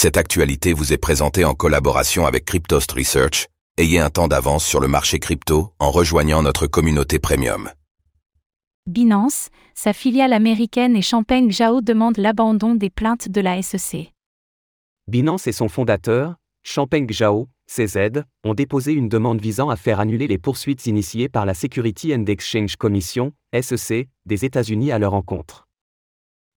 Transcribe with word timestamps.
Cette 0.00 0.16
actualité 0.16 0.74
vous 0.74 0.92
est 0.92 0.96
présentée 0.96 1.44
en 1.44 1.54
collaboration 1.54 2.24
avec 2.24 2.44
Cryptost 2.44 2.92
Research. 2.92 3.48
Ayez 3.78 3.98
un 3.98 4.10
temps 4.10 4.28
d'avance 4.28 4.64
sur 4.64 4.78
le 4.78 4.86
marché 4.86 5.18
crypto 5.18 5.72
en 5.80 5.90
rejoignant 5.90 6.40
notre 6.40 6.68
communauté 6.68 7.18
premium. 7.18 7.68
Binance, 8.86 9.48
sa 9.74 9.92
filiale 9.92 10.32
américaine 10.32 10.94
et 10.94 11.02
Champagne 11.02 11.50
Zhao 11.50 11.80
demandent 11.80 12.18
l'abandon 12.18 12.76
des 12.76 12.90
plaintes 12.90 13.28
de 13.28 13.40
la 13.40 13.60
SEC. 13.60 14.12
Binance 15.08 15.48
et 15.48 15.52
son 15.52 15.68
fondateur, 15.68 16.36
Champagne 16.62 17.08
Zhao, 17.10 17.48
CZ, 17.66 18.22
ont 18.44 18.54
déposé 18.54 18.92
une 18.92 19.08
demande 19.08 19.40
visant 19.40 19.68
à 19.68 19.74
faire 19.74 19.98
annuler 19.98 20.28
les 20.28 20.38
poursuites 20.38 20.86
initiées 20.86 21.28
par 21.28 21.44
la 21.44 21.54
Security 21.54 22.14
and 22.14 22.24
Exchange 22.26 22.76
Commission, 22.76 23.32
SEC, 23.52 24.08
des 24.26 24.44
États-Unis 24.44 24.92
à 24.92 25.00
leur 25.00 25.14
encontre. 25.14 25.66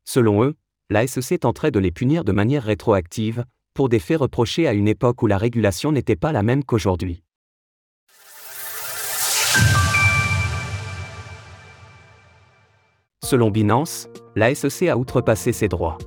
Selon 0.05 0.43
eux, 0.43 0.55
la 0.91 1.07
SEC 1.07 1.39
tenterait 1.39 1.71
de 1.71 1.79
les 1.79 1.89
punir 1.89 2.25
de 2.25 2.33
manière 2.33 2.63
rétroactive, 2.63 3.45
pour 3.73 3.87
des 3.87 3.99
faits 3.99 4.19
reprochés 4.19 4.67
à 4.67 4.73
une 4.73 4.89
époque 4.89 5.23
où 5.23 5.27
la 5.27 5.37
régulation 5.37 5.93
n'était 5.93 6.17
pas 6.17 6.33
la 6.33 6.43
même 6.43 6.65
qu'aujourd'hui. 6.65 7.23
Selon 13.23 13.49
Binance, 13.51 14.09
la 14.35 14.53
SEC 14.53 14.89
a 14.89 14.97
outrepassé 14.97 15.53
ses 15.53 15.69
droits. 15.69 15.97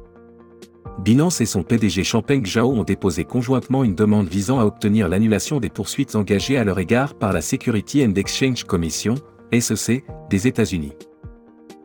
Binance 0.99 1.41
et 1.41 1.47
son 1.47 1.63
PDG 1.63 2.05
Champagne 2.05 2.45
Zhao 2.45 2.71
ont 2.71 2.85
déposé 2.85 3.25
conjointement 3.25 3.85
une 3.85 3.95
demande 3.95 4.29
visant 4.29 4.61
à 4.61 4.67
obtenir 4.67 5.09
l'annulation 5.09 5.61
des 5.61 5.71
poursuites 5.71 6.15
engagées 6.15 6.59
à 6.59 6.65
leur 6.65 6.79
égard 6.79 7.15
par 7.15 7.33
la 7.33 7.41
Security 7.41 8.05
and 8.05 8.13
Exchange 8.17 8.65
Commission, 8.65 9.15
SEC, 9.59 10.05
des 10.29 10.47
États-Unis. 10.47 10.93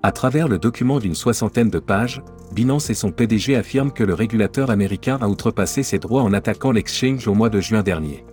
À 0.01 0.13
travers 0.13 0.47
le 0.47 0.57
document 0.57 0.99
d'une 0.99 1.15
soixantaine 1.15 1.69
de 1.69 1.79
pages, 1.79 2.21
Binance 2.53 2.89
et 2.89 2.93
son 2.93 3.11
PDG 3.11 3.57
affirment 3.57 3.91
que 3.91 4.03
le 4.03 4.13
régulateur 4.13 4.69
américain 4.69 5.17
a 5.21 5.27
outrepassé 5.27 5.83
ses 5.83 5.99
droits 5.99 6.23
en 6.23 6.31
attaquant 6.31 6.71
l'exchange 6.71 7.27
au 7.27 7.33
mois 7.33 7.49
de 7.49 7.59
juin 7.59 7.83
dernier. 7.83 8.23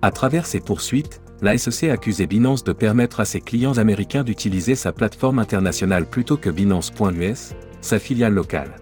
À 0.00 0.10
travers 0.10 0.46
ces 0.46 0.60
poursuites, 0.60 1.20
la 1.42 1.58
SEC 1.58 1.90
a 1.90 1.92
accusé 1.92 2.26
Binance 2.26 2.64
de 2.64 2.72
permettre 2.72 3.20
à 3.20 3.26
ses 3.26 3.42
clients 3.42 3.76
américains 3.76 4.24
d'utiliser 4.24 4.74
sa 4.74 4.92
plateforme 4.92 5.38
internationale 5.38 6.06
plutôt 6.06 6.38
que 6.38 6.48
Binance.us, 6.48 7.54
sa 7.82 7.98
filiale 7.98 8.32
locale. 8.32 8.76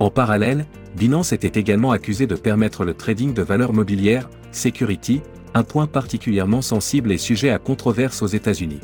En 0.00 0.10
parallèle, 0.10 0.64
Binance 0.96 1.34
était 1.34 1.60
également 1.60 1.92
accusé 1.92 2.26
de 2.26 2.34
permettre 2.34 2.86
le 2.86 2.94
trading 2.94 3.34
de 3.34 3.42
valeurs 3.42 3.74
mobilières, 3.74 4.30
security, 4.52 5.20
un 5.52 5.64
point 5.64 5.86
particulièrement 5.86 6.62
sensible 6.62 7.12
et 7.12 7.18
sujet 7.18 7.50
à 7.50 7.58
controverse 7.58 8.22
aux 8.22 8.26
États-Unis. 8.26 8.80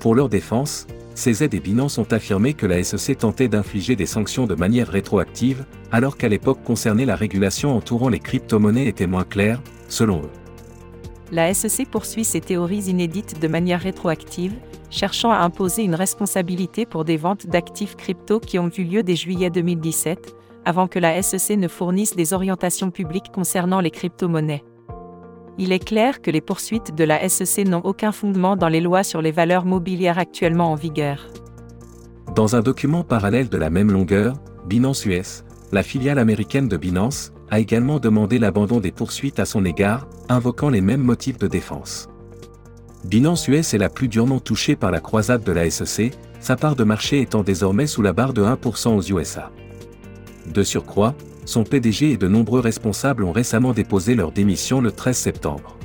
Pour 0.00 0.14
leur 0.14 0.28
défense, 0.28 0.86
CZ 1.16 1.42
et 1.42 1.60
Binance 1.60 1.96
ont 1.96 2.12
affirmé 2.12 2.52
que 2.52 2.66
la 2.66 2.84
SEC 2.84 3.16
tentait 3.16 3.48
d'infliger 3.48 3.96
des 3.96 4.04
sanctions 4.04 4.46
de 4.46 4.54
manière 4.54 4.86
rétroactive, 4.86 5.64
alors 5.90 6.18
qu'à 6.18 6.28
l'époque 6.28 6.62
concernée 6.62 7.06
la 7.06 7.16
régulation 7.16 7.74
entourant 7.74 8.10
les 8.10 8.18
crypto-monnaies 8.18 8.86
était 8.86 9.06
moins 9.06 9.24
claire, 9.24 9.62
selon 9.88 10.18
eux. 10.18 10.30
La 11.32 11.52
SEC 11.54 11.90
poursuit 11.90 12.24
ses 12.24 12.42
théories 12.42 12.84
inédites 12.84 13.40
de 13.40 13.48
manière 13.48 13.80
rétroactive, 13.80 14.52
cherchant 14.90 15.30
à 15.30 15.38
imposer 15.38 15.82
une 15.82 15.94
responsabilité 15.94 16.84
pour 16.84 17.06
des 17.06 17.16
ventes 17.16 17.46
d'actifs 17.46 17.96
crypto 17.96 18.38
qui 18.38 18.58
ont 18.58 18.68
eu 18.68 18.84
lieu 18.84 19.02
dès 19.02 19.16
juillet 19.16 19.48
2017, 19.48 20.36
avant 20.66 20.86
que 20.86 20.98
la 20.98 21.22
SEC 21.22 21.56
ne 21.56 21.66
fournisse 21.66 22.14
des 22.14 22.34
orientations 22.34 22.90
publiques 22.90 23.32
concernant 23.32 23.80
les 23.80 23.90
crypto-monnaies 23.90 24.62
il 25.58 25.72
est 25.72 25.84
clair 25.84 26.20
que 26.20 26.30
les 26.30 26.40
poursuites 26.40 26.94
de 26.94 27.04
la 27.04 27.28
SEC 27.28 27.66
n'ont 27.66 27.80
aucun 27.80 28.12
fondement 28.12 28.56
dans 28.56 28.68
les 28.68 28.80
lois 28.80 29.02
sur 29.02 29.22
les 29.22 29.32
valeurs 29.32 29.64
mobilières 29.64 30.18
actuellement 30.18 30.72
en 30.72 30.74
vigueur. 30.74 31.28
Dans 32.34 32.56
un 32.56 32.60
document 32.60 33.04
parallèle 33.04 33.48
de 33.48 33.56
la 33.56 33.70
même 33.70 33.90
longueur, 33.90 34.34
Binance 34.66 35.06
US, 35.06 35.44
la 35.72 35.82
filiale 35.82 36.18
américaine 36.18 36.68
de 36.68 36.76
Binance, 36.76 37.32
a 37.50 37.60
également 37.60 37.98
demandé 37.98 38.38
l'abandon 38.38 38.80
des 38.80 38.92
poursuites 38.92 39.38
à 39.38 39.44
son 39.44 39.64
égard, 39.64 40.08
invoquant 40.28 40.68
les 40.68 40.80
mêmes 40.80 41.02
motifs 41.02 41.38
de 41.38 41.46
défense. 41.46 42.08
Binance 43.04 43.46
US 43.48 43.72
est 43.72 43.78
la 43.78 43.88
plus 43.88 44.08
durement 44.08 44.40
touchée 44.40 44.74
par 44.74 44.90
la 44.90 45.00
croisade 45.00 45.44
de 45.44 45.52
la 45.52 45.70
SEC, 45.70 46.12
sa 46.40 46.56
part 46.56 46.76
de 46.76 46.84
marché 46.84 47.20
étant 47.20 47.42
désormais 47.42 47.86
sous 47.86 48.02
la 48.02 48.12
barre 48.12 48.32
de 48.32 48.42
1% 48.42 48.96
aux 48.96 49.02
USA. 49.02 49.52
De 50.52 50.62
surcroît, 50.62 51.14
son 51.46 51.64
PDG 51.64 52.10
et 52.10 52.16
de 52.16 52.28
nombreux 52.28 52.60
responsables 52.60 53.24
ont 53.24 53.32
récemment 53.32 53.72
déposé 53.72 54.14
leur 54.14 54.32
démission 54.32 54.80
le 54.80 54.92
13 54.92 55.16
septembre. 55.16 55.78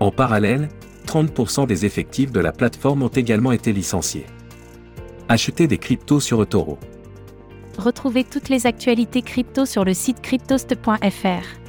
En 0.00 0.10
parallèle, 0.10 0.68
30% 1.06 1.66
des 1.66 1.84
effectifs 1.84 2.32
de 2.32 2.40
la 2.40 2.52
plateforme 2.52 3.02
ont 3.02 3.08
également 3.08 3.52
été 3.52 3.72
licenciés. 3.72 4.26
Achetez 5.28 5.66
des 5.66 5.78
cryptos 5.78 6.20
sur 6.20 6.42
eToro. 6.42 6.78
Retrouvez 7.76 8.24
toutes 8.24 8.48
les 8.48 8.66
actualités 8.66 9.22
crypto 9.22 9.66
sur 9.66 9.84
le 9.84 9.94
site 9.94 10.20
cryptost.fr. 10.20 11.61